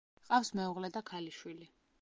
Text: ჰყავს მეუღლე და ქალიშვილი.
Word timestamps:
ჰყავს 0.21 0.49
მეუღლე 0.61 0.91
და 0.97 1.05
ქალიშვილი. 1.13 1.73